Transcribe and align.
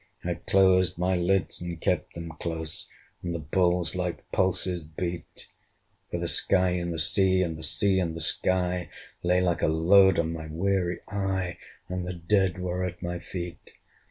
I 0.23 0.33
closed 0.33 0.97
my 0.97 1.15
lids, 1.15 1.61
and 1.61 1.79
kept 1.79 2.15
them 2.15 2.31
close, 2.39 2.89
And 3.21 3.35
the 3.35 3.39
balls 3.39 3.93
like 3.93 4.25
pulses 4.31 4.83
beat; 4.83 5.45
For 6.09 6.17
the 6.17 6.27
sky 6.27 6.69
and 6.69 6.91
the 6.91 6.97
sea, 6.97 7.43
and 7.43 7.55
the 7.55 7.61
sea 7.61 7.99
and 7.99 8.15
the 8.15 8.21
sky 8.21 8.89
Lay 9.21 9.41
like 9.41 9.61
a 9.61 9.67
load 9.67 10.17
on 10.17 10.33
my 10.33 10.47
weary 10.47 11.01
eye, 11.07 11.59
And 11.87 12.07
the 12.07 12.13
dead 12.15 12.57
were 12.57 12.83
at 12.83 13.03
my 13.03 13.19
feet. 13.19 13.73